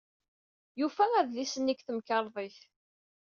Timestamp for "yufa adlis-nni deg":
0.79-1.79